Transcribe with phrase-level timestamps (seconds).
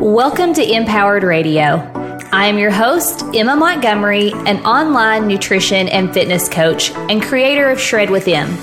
[0.00, 1.90] Welcome to Empowered Radio.
[2.30, 7.80] I am your host, Emma Montgomery, an online nutrition and fitness coach and creator of
[7.80, 8.54] Shred with Em.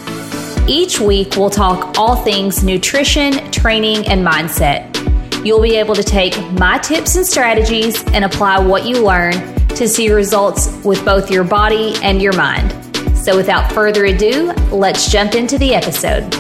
[0.70, 4.96] Each week, we'll talk all things nutrition, training, and mindset.
[5.44, 9.34] You'll be able to take my tips and strategies and apply what you learn
[9.70, 12.72] to see results with both your body and your mind.
[13.18, 16.32] So, without further ado, let's jump into the episode.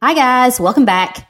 [0.00, 1.28] Hi, guys, welcome back.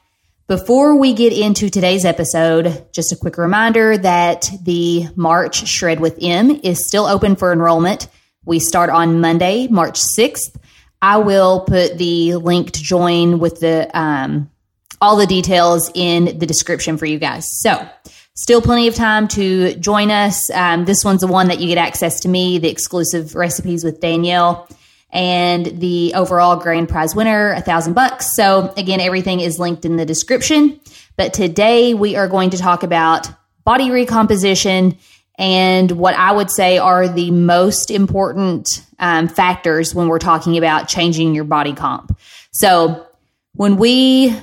[0.53, 6.19] Before we get into today's episode, just a quick reminder that the March Shred with
[6.21, 8.07] Em is still open for enrollment.
[8.45, 10.55] We start on Monday, March 6th.
[11.01, 14.51] I will put the link to join with the um,
[15.01, 17.49] all the details in the description for you guys.
[17.63, 17.89] So,
[18.35, 20.51] still plenty of time to join us.
[20.51, 24.01] Um, this one's the one that you get access to me, the exclusive recipes with
[24.03, 24.69] Danielle
[25.13, 28.35] and the overall grand prize winner, a thousand bucks.
[28.35, 30.81] So again, everything is linked in the description.
[31.17, 33.29] But today we are going to talk about
[33.65, 34.97] body recomposition
[35.39, 40.89] and what I would say are the most important um, factors when we're talking about
[40.89, 42.17] changing your body comp.
[42.53, 43.07] So
[43.55, 44.37] when we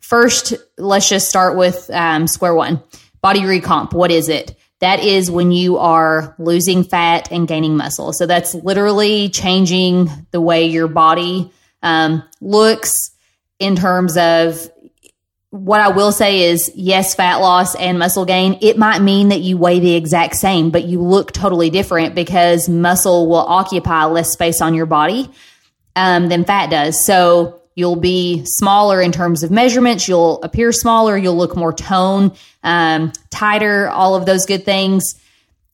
[0.00, 2.82] first, let's just start with um, square one
[3.20, 3.94] body recomp.
[3.94, 4.54] What is it?
[4.84, 8.12] That is when you are losing fat and gaining muscle.
[8.12, 11.50] So that's literally changing the way your body
[11.82, 12.92] um, looks
[13.58, 14.70] in terms of
[15.48, 18.58] what I will say is yes, fat loss and muscle gain.
[18.60, 22.68] It might mean that you weigh the exact same, but you look totally different because
[22.68, 25.30] muscle will occupy less space on your body
[25.96, 27.06] um, than fat does.
[27.06, 30.06] So You'll be smaller in terms of measurements.
[30.06, 31.16] You'll appear smaller.
[31.16, 35.20] You'll look more tone, um, tighter, all of those good things.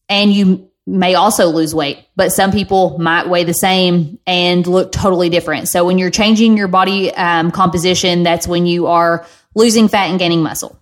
[0.09, 4.93] And you may also lose weight, but some people might weigh the same and look
[4.93, 5.69] totally different.
[5.69, 10.19] So when you're changing your body um, composition, that's when you are losing fat and
[10.19, 10.79] gaining muscle.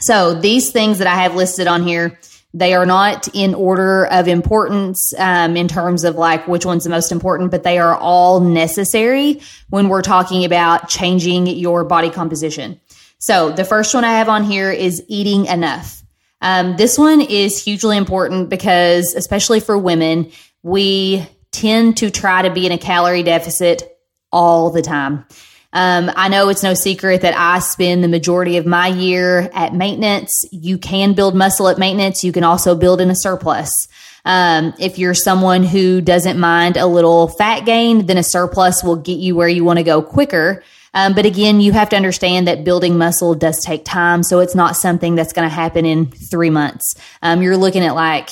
[0.00, 2.18] So these things that I have listed on here
[2.54, 6.90] they are not in order of importance um, in terms of like which one's the
[6.90, 12.80] most important, but they are all necessary when we're talking about changing your body composition.
[13.18, 16.02] So the first one I have on here is eating enough.
[16.40, 20.30] Um, this one is hugely important because, especially for women,
[20.62, 23.98] we tend to try to be in a calorie deficit
[24.30, 25.24] all the time.
[25.74, 29.74] Um, I know it's no secret that I spend the majority of my year at
[29.74, 30.44] maintenance.
[30.52, 32.22] You can build muscle at maintenance.
[32.22, 33.88] You can also build in a surplus.
[34.24, 38.96] Um, if you're someone who doesn't mind a little fat gain, then a surplus will
[38.96, 40.62] get you where you want to go quicker.
[40.94, 44.22] Um, but again, you have to understand that building muscle does take time.
[44.22, 46.94] So it's not something that's going to happen in three months.
[47.20, 48.30] Um, you're looking at like,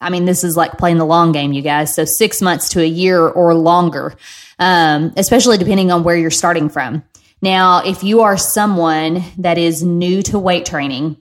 [0.00, 1.94] I mean, this is like playing the long game, you guys.
[1.94, 4.16] So six months to a year or longer
[4.60, 7.02] um, especially depending on where you're starting from.
[7.42, 11.16] Now, if you are someone that is new to weight training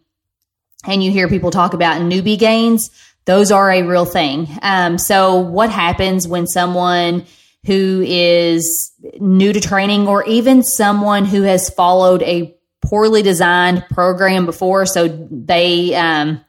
[0.85, 2.91] and you hear people talk about newbie gains,
[3.23, 4.47] those are a real thing.
[4.61, 7.25] Um, so, what happens when someone
[7.65, 14.45] who is new to training or even someone who has followed a poorly designed program
[14.45, 16.43] before, so they um,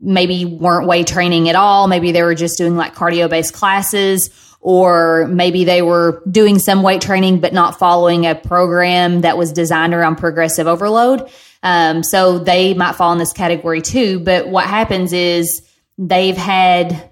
[0.00, 4.30] maybe weren't weight training at all, maybe they were just doing like cardio based classes
[4.66, 9.52] or maybe they were doing some weight training but not following a program that was
[9.52, 11.30] designed around progressive overload.
[11.62, 14.18] Um, so they might fall in this category too.
[14.18, 15.62] But what happens is
[15.98, 17.10] they've had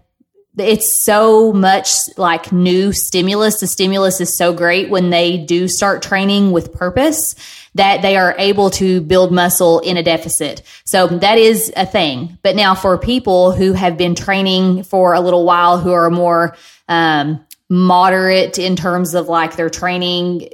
[0.57, 3.59] it's so much like new stimulus.
[3.61, 7.35] The stimulus is so great when they do start training with purpose
[7.75, 10.63] that they are able to build muscle in a deficit.
[10.85, 12.39] So that is a thing.
[12.43, 16.57] But now for people who have been training for a little while, who are more
[16.89, 20.49] um, moderate in terms of like their training,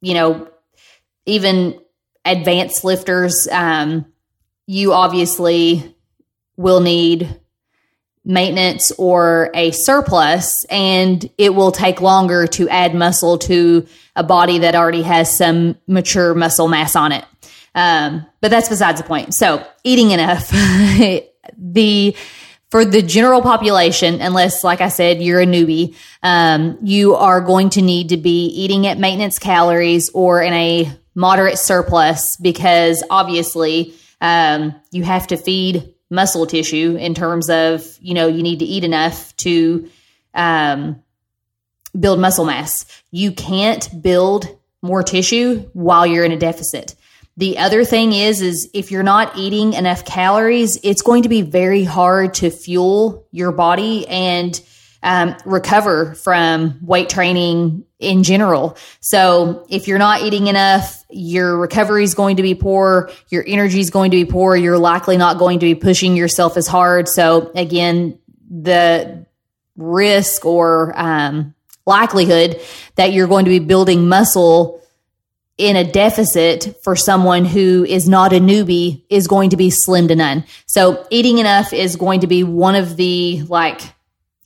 [0.00, 0.48] you know,
[1.26, 1.78] even
[2.24, 4.06] advanced lifters, um,
[4.66, 5.94] you obviously
[6.56, 7.38] will need
[8.24, 14.58] maintenance or a surplus and it will take longer to add muscle to a body
[14.58, 17.24] that already has some mature muscle mass on it.
[17.74, 19.34] Um, but that's besides the point.
[19.34, 20.50] So eating enough,
[21.58, 22.16] the,
[22.70, 27.70] for the general population, unless, like I said, you're a newbie, um, you are going
[27.70, 33.94] to need to be eating at maintenance calories or in a moderate surplus because obviously
[34.20, 38.64] um, you have to feed muscle tissue in terms of you know you need to
[38.64, 39.88] eat enough to
[40.34, 41.02] um,
[41.98, 42.84] build muscle mass.
[43.10, 44.46] You can't build
[44.82, 46.94] more tissue while you're in a deficit.
[47.38, 51.40] The other thing is is if you're not eating enough calories, it's going to be
[51.40, 54.60] very hard to fuel your body and
[55.02, 58.76] um, recover from weight training in general.
[59.00, 63.80] So if you're not eating enough, your recovery is going to be poor, your energy
[63.80, 67.08] is going to be poor, you're likely not going to be pushing yourself as hard.
[67.08, 68.18] So again,
[68.50, 69.26] the
[69.76, 71.54] risk or um,
[71.86, 72.60] likelihood
[72.96, 74.82] that you're going to be building muscle
[75.58, 80.08] in a deficit for someone who is not a newbie is going to be slim
[80.08, 80.44] to none.
[80.66, 83.80] So eating enough is going to be one of the like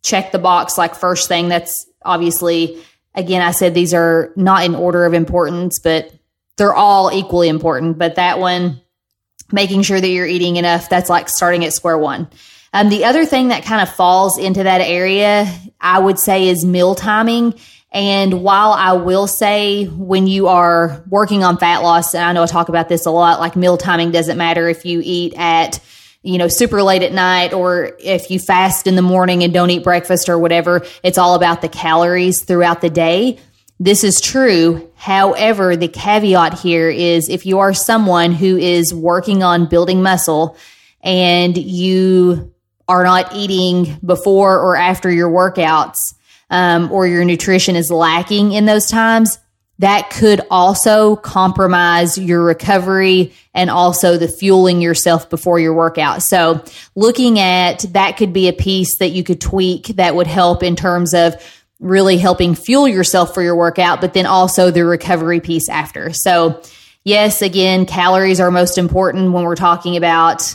[0.02, 2.80] check the box like first thing that's obviously
[3.16, 6.12] again I said these are not in order of importance but
[6.56, 8.80] they're all equally important but that one
[9.52, 12.28] making sure that you're eating enough that's like starting at square one.
[12.72, 16.64] Um, the other thing that kind of falls into that area I would say is
[16.64, 17.54] meal timing
[17.96, 22.42] and while I will say when you are working on fat loss, and I know
[22.42, 25.80] I talk about this a lot, like meal timing doesn't matter if you eat at,
[26.26, 29.70] you know, super late at night or if you fast in the morning and don't
[29.70, 30.84] eat breakfast or whatever.
[31.02, 33.38] It's all about the calories throughout the day.
[33.78, 34.90] This is true.
[34.96, 40.56] However, the caveat here is if you are someone who is working on building muscle
[41.00, 42.52] and you
[42.88, 45.96] are not eating before or after your workouts,
[46.50, 49.38] um, or your nutrition is lacking in those times,
[49.78, 56.22] that could also compromise your recovery and also the fueling yourself before your workout.
[56.22, 56.64] So,
[56.94, 60.76] looking at that could be a piece that you could tweak that would help in
[60.76, 61.34] terms of
[61.78, 66.12] really helping fuel yourself for your workout, but then also the recovery piece after.
[66.12, 66.62] So,
[67.04, 70.54] yes, again, calories are most important when we're talking about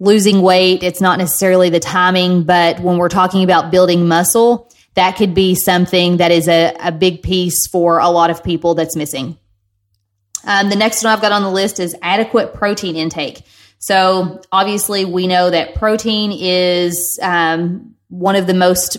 [0.00, 0.82] losing weight.
[0.82, 5.54] It's not necessarily the timing, but when we're talking about building muscle, that could be
[5.54, 9.38] something that is a, a big piece for a lot of people that's missing.
[10.44, 13.42] Um, the next one I've got on the list is adequate protein intake.
[13.78, 18.98] So, obviously, we know that protein is um, one of the most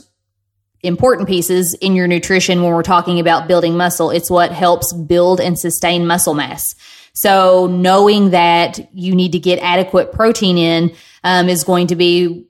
[0.81, 4.11] important pieces in your nutrition when we're talking about building muscle.
[4.11, 6.75] It's what helps build and sustain muscle mass.
[7.13, 12.45] So, knowing that you need to get adequate protein in um, is going to be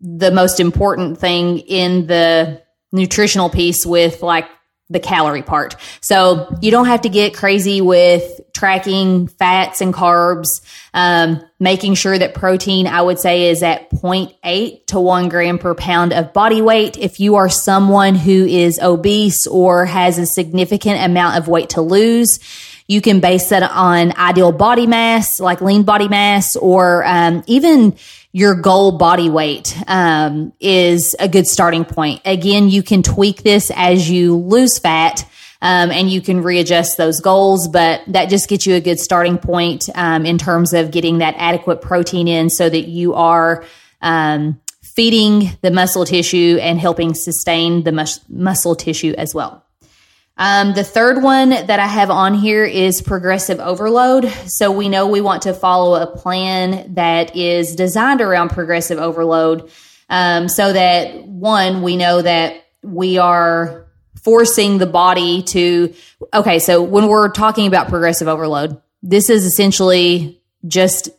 [0.00, 4.46] the most important thing in the nutritional piece with like
[4.90, 5.76] the calorie part.
[6.00, 10.48] So you don't have to get crazy with tracking fats and carbs.
[10.92, 15.74] Um, making sure that protein, I would say, is at 0.8 to 1 gram per
[15.74, 16.98] pound of body weight.
[16.98, 21.80] If you are someone who is obese or has a significant amount of weight to
[21.80, 22.40] lose,
[22.88, 27.96] you can base that on ideal body mass, like lean body mass, or um, even
[28.32, 32.20] your goal body weight um, is a good starting point.
[32.24, 35.26] Again, you can tweak this as you lose fat.
[35.62, 39.36] Um, and you can readjust those goals, but that just gets you a good starting
[39.36, 43.62] point um, in terms of getting that adequate protein in so that you are
[44.00, 49.62] um, feeding the muscle tissue and helping sustain the mus- muscle tissue as well.
[50.40, 54.26] Um, the third one that I have on here is progressive overload.
[54.46, 59.70] So we know we want to follow a plan that is designed around progressive overload
[60.08, 63.86] um, so that one, we know that we are
[64.24, 65.92] forcing the body to,
[66.32, 71.10] okay, so when we're talking about progressive overload, this is essentially just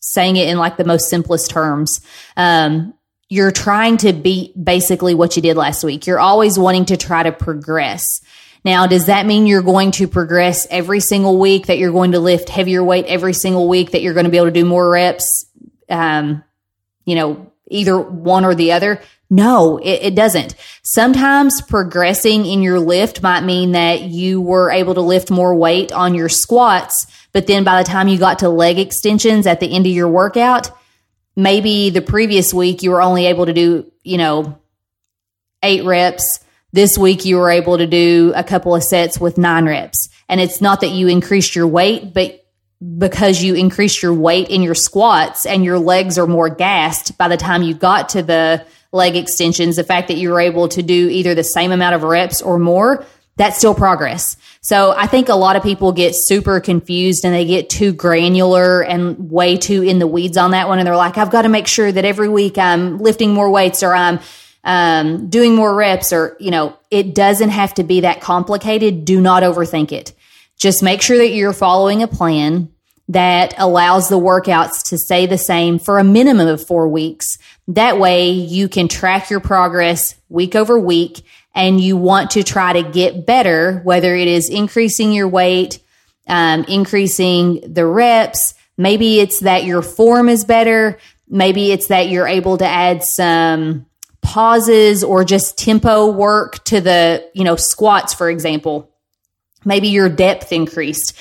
[0.00, 2.00] saying it in like the most simplest terms.
[2.38, 2.94] Um,
[3.28, 6.06] you're trying to beat basically what you did last week.
[6.06, 8.20] You're always wanting to try to progress.
[8.64, 12.20] Now, does that mean you're going to progress every single week, that you're going to
[12.20, 14.90] lift heavier weight every single week, that you're going to be able to do more
[14.90, 15.46] reps?
[15.88, 16.42] Um,
[17.04, 19.00] you know, either one or the other?
[19.28, 20.54] No, it, it, doesn't.
[20.82, 25.90] Sometimes progressing in your lift might mean that you were able to lift more weight
[25.90, 29.74] on your squats, but then by the time you got to leg extensions at the
[29.74, 30.70] end of your workout,
[31.36, 34.58] maybe the previous week you were only able to do, you know,
[35.62, 36.40] eight reps
[36.72, 40.10] this week you were able to do a couple of sets with nine reps.
[40.28, 42.44] And it's not that you increased your weight, but
[42.98, 47.28] because you increased your weight in your squats and your legs are more gassed by
[47.28, 50.82] the time you got to the leg extensions, the fact that you were able to
[50.82, 54.36] do either the same amount of reps or more, that's still progress.
[54.60, 58.82] So I think a lot of people get super confused and they get too granular
[58.82, 60.78] and way too in the weeds on that one.
[60.78, 63.82] And they're like, I've got to make sure that every week I'm lifting more weights
[63.82, 64.20] or I'm
[64.64, 69.04] um, doing more reps or, you know, it doesn't have to be that complicated.
[69.04, 70.12] Do not overthink it.
[70.56, 72.72] Just make sure that you're following a plan
[73.08, 77.38] that allows the workouts to stay the same for a minimum of four weeks.
[77.68, 81.22] That way you can track your progress week over week
[81.56, 85.80] and you want to try to get better, whether it is increasing your weight,
[86.28, 88.54] um, increasing the reps.
[88.76, 90.98] Maybe it's that your form is better.
[91.26, 93.86] Maybe it's that you're able to add some
[94.20, 98.92] pauses or just tempo work to the, you know, squats, for example.
[99.64, 101.14] Maybe your depth increased.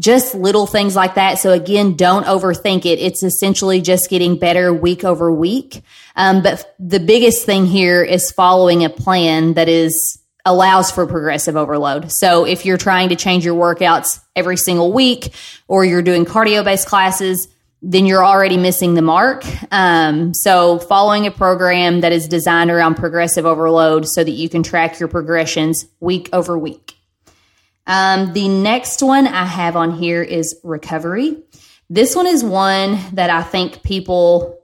[0.00, 1.38] Just little things like that.
[1.38, 2.98] So again, don't overthink it.
[2.98, 5.82] It's essentially just getting better week over week.
[6.16, 11.56] Um, but the biggest thing here is following a plan that is allows for progressive
[11.56, 12.10] overload.
[12.10, 15.34] So if you're trying to change your workouts every single week
[15.68, 17.48] or you're doing cardio based classes,
[17.80, 19.44] then you're already missing the mark.
[19.72, 24.62] Um, so following a program that is designed around progressive overload so that you can
[24.62, 26.96] track your progressions week over week.
[27.86, 31.36] Um, the next one I have on here is recovery.
[31.90, 34.58] This one is one that I think people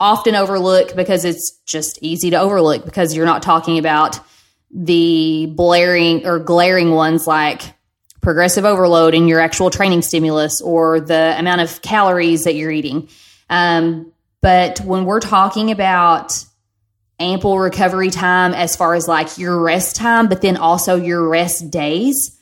[0.00, 4.18] often overlook because it's just easy to overlook because you're not talking about
[4.72, 7.62] the blaring or glaring ones like
[8.20, 13.08] progressive overload in your actual training stimulus or the amount of calories that you're eating.
[13.50, 16.44] Um, but when we're talking about
[17.22, 21.70] ample recovery time as far as like your rest time, but then also your rest
[21.70, 22.38] days,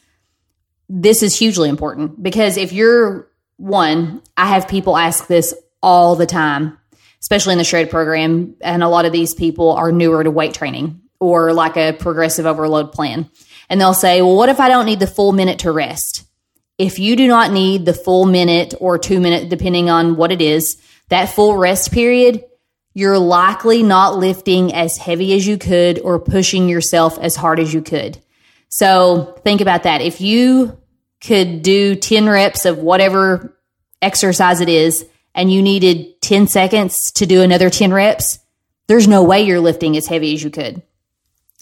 [0.88, 6.26] this is hugely important because if you're one, I have people ask this all the
[6.26, 6.78] time,
[7.20, 8.56] especially in the shred program.
[8.60, 12.46] And a lot of these people are newer to weight training or like a progressive
[12.46, 13.30] overload plan.
[13.68, 16.24] And they'll say, well, what if I don't need the full minute to rest?
[16.78, 20.40] If you do not need the full minute or two minute, depending on what it
[20.40, 22.42] is, that full rest period,
[22.94, 27.72] you're likely not lifting as heavy as you could or pushing yourself as hard as
[27.72, 28.20] you could.
[28.68, 30.00] So think about that.
[30.00, 30.78] If you
[31.20, 33.56] could do 10 reps of whatever
[34.02, 38.38] exercise it is and you needed 10 seconds to do another 10 reps,
[38.86, 40.82] there's no way you're lifting as heavy as you could.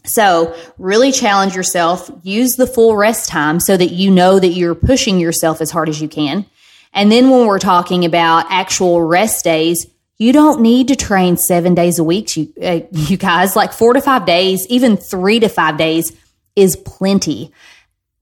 [0.04, 2.11] So, really challenge yourself.
[2.23, 5.88] Use the full rest time so that you know that you're pushing yourself as hard
[5.88, 6.47] as you can.
[6.94, 9.87] And then when we're talking about actual rest days,
[10.18, 13.56] you don't need to train seven days a week, you, uh, you guys.
[13.56, 16.12] Like four to five days, even three to five days
[16.56, 17.52] is plenty.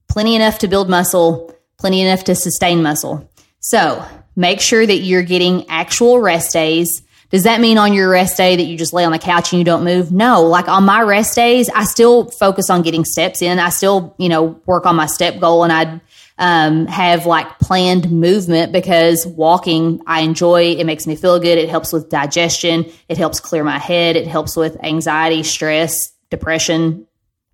[0.07, 3.29] Plenty enough to build muscle, plenty enough to sustain muscle.
[3.59, 8.37] So, make sure that you're getting actual rest days does that mean on your rest
[8.37, 10.11] day that you just lay on the couch and you don't move?
[10.11, 10.43] No.
[10.43, 13.59] Like on my rest days, I still focus on getting steps in.
[13.59, 15.99] I still, you know, work on my step goal and I
[16.37, 20.75] um, have like planned movement because walking I enjoy.
[20.75, 21.57] It makes me feel good.
[21.57, 22.85] It helps with digestion.
[23.09, 24.15] It helps clear my head.
[24.15, 27.07] It helps with anxiety, stress, depression,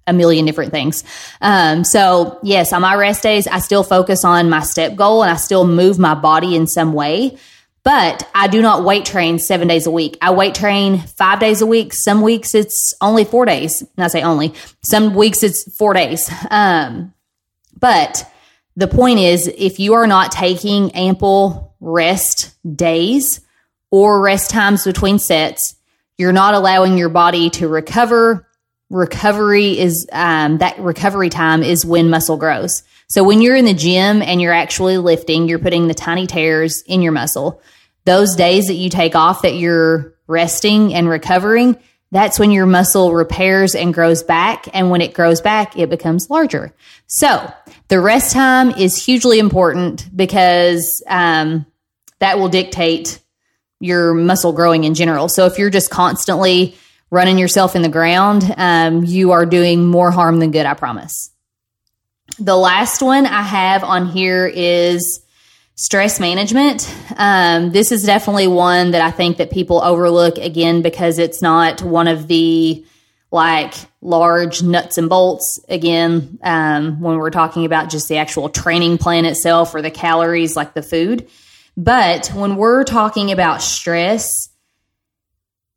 [0.05, 1.03] a million different things.
[1.39, 5.31] Um, so yes, on my rest days, I still focus on my step goal and
[5.31, 7.37] I still move my body in some way.
[7.83, 10.17] But I do not weight train seven days a week.
[10.21, 11.93] I weight train five days a week.
[11.93, 13.81] Some weeks it's only four days.
[13.81, 14.53] And I say only.
[14.83, 16.31] Some weeks it's four days.
[16.49, 17.13] Um,
[17.77, 18.25] but
[18.75, 23.41] the point is, if you are not taking ample rest days
[23.91, 25.75] or rest times between sets,
[26.17, 28.47] you're not allowing your body to recover.
[28.89, 32.83] Recovery is um, that recovery time is when muscle grows.
[33.07, 36.83] So when you're in the gym and you're actually lifting, you're putting the tiny tears
[36.87, 37.61] in your muscle.
[38.05, 41.77] Those days that you take off that you're resting and recovering,
[42.13, 44.67] that's when your muscle repairs and grows back.
[44.71, 46.71] And when it grows back, it becomes larger.
[47.07, 47.51] So
[47.87, 51.65] the rest time is hugely important because um,
[52.19, 53.19] that will dictate
[53.79, 55.27] your muscle growing in general.
[55.27, 56.77] So if you're just constantly
[57.09, 61.31] running yourself in the ground, um, you are doing more harm than good, I promise.
[62.37, 65.22] The last one I have on here is
[65.75, 66.93] stress management.
[67.17, 71.81] Um, this is definitely one that I think that people overlook again because it's not
[71.81, 72.85] one of the
[73.31, 78.99] like large nuts and bolts again um, when we're talking about just the actual training
[78.99, 81.27] plan itself or the calories like the food
[81.75, 84.49] but when we're talking about stress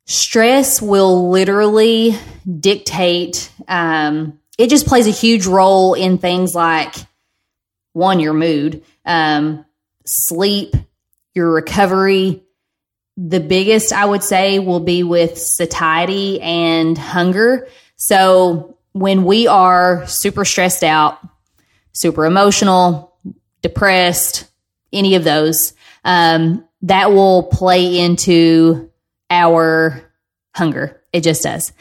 [0.05, 2.15] stress will literally
[2.59, 6.93] dictate um, it just plays a huge role in things like
[7.93, 9.65] one, your mood, um,
[10.07, 10.75] sleep,
[11.33, 12.43] your recovery.
[13.17, 17.67] The biggest, I would say, will be with satiety and hunger.
[17.95, 21.19] So when we are super stressed out,
[21.93, 23.15] super emotional,
[23.61, 24.45] depressed,
[24.93, 25.73] any of those,
[26.05, 28.91] um, that will play into
[29.29, 30.03] our
[30.53, 31.01] hunger.
[31.11, 31.73] It just does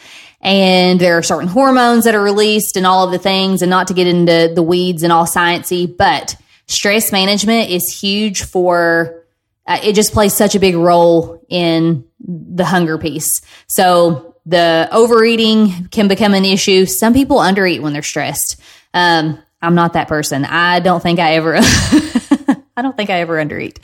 [0.46, 3.88] and there are certain hormones that are released and all of the things and not
[3.88, 9.24] to get into the weeds and all sciencey but stress management is huge for
[9.66, 13.40] uh, it just plays such a big role in the hunger piece.
[13.66, 16.86] So the overeating can become an issue.
[16.86, 18.60] Some people undereat when they're stressed.
[18.94, 20.44] Um, i'm not that person.
[20.44, 21.56] I don't think i ever
[22.76, 23.78] i don't think i ever undereat.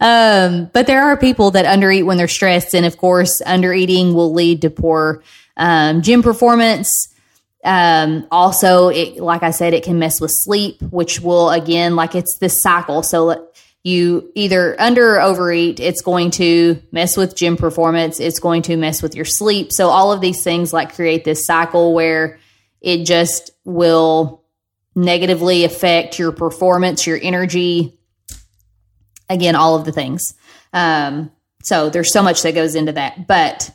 [0.00, 2.74] Um, but there are people that undereat when they're stressed.
[2.74, 5.22] And of course, undereating will lead to poor
[5.56, 7.08] um, gym performance.
[7.66, 12.14] Um, also, it, like I said, it can mess with sleep, which will again, like
[12.14, 13.02] it's this cycle.
[13.02, 13.48] So
[13.82, 18.20] you either under or overeat, it's going to mess with gym performance.
[18.20, 19.72] It's going to mess with your sleep.
[19.72, 22.38] So all of these things like create this cycle where
[22.80, 24.44] it just will
[24.94, 27.98] negatively affect your performance, your energy.
[29.28, 30.34] Again, all of the things.
[30.72, 31.32] Um,
[31.64, 33.72] so there's so much that goes into that, but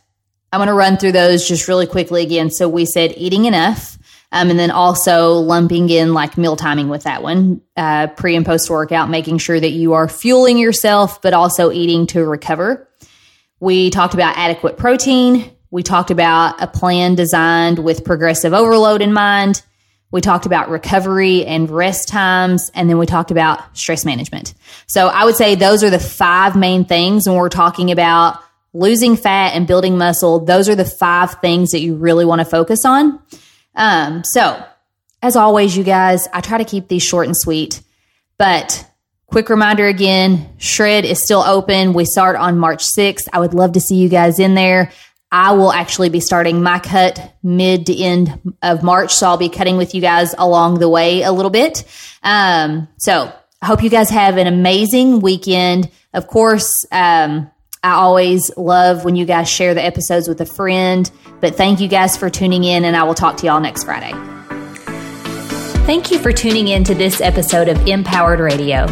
[0.51, 2.49] I'm going to run through those just really quickly again.
[2.49, 3.97] So we said eating enough,
[4.33, 8.45] um, and then also lumping in like meal timing with that one, uh, pre and
[8.45, 12.89] post workout, making sure that you are fueling yourself, but also eating to recover.
[13.59, 15.51] We talked about adequate protein.
[15.69, 19.63] We talked about a plan designed with progressive overload in mind.
[20.11, 24.53] We talked about recovery and rest times, and then we talked about stress management.
[24.87, 28.41] So I would say those are the five main things when we're talking about
[28.73, 30.39] losing fat and building muscle.
[30.39, 33.19] Those are the five things that you really want to focus on.
[33.75, 34.63] Um, so,
[35.21, 37.81] as always, you guys, I try to keep these short and sweet,
[38.37, 38.87] but
[39.27, 41.93] quick reminder again Shred is still open.
[41.93, 43.27] We start on March 6th.
[43.31, 44.91] I would love to see you guys in there.
[45.31, 49.13] I will actually be starting my cut mid to end of March.
[49.13, 51.85] So I'll be cutting with you guys along the way a little bit.
[52.21, 55.89] Um, so I hope you guys have an amazing weekend.
[56.13, 57.49] Of course, um,
[57.83, 61.09] I always love when you guys share the episodes with a friend.
[61.39, 64.11] But thank you guys for tuning in, and I will talk to y'all next Friday.
[65.87, 68.85] Thank you for tuning in to this episode of Empowered Radio.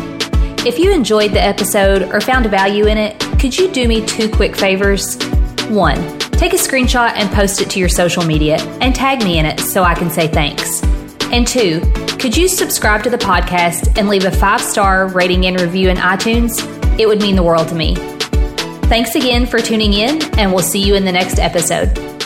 [0.65, 4.27] If you enjoyed the episode or found value in it, could you do me two
[4.27, 5.19] quick favors?
[5.67, 9.46] One, take a screenshot and post it to your social media and tag me in
[9.46, 10.81] it so I can say thanks.
[11.25, 11.81] And two,
[12.17, 15.98] could you subscribe to the podcast and leave a five star rating and review in
[15.98, 16.60] iTunes?
[17.00, 17.96] It would mean the world to me.
[18.89, 22.18] Thanks again for tuning in, and we'll see you in the next episode.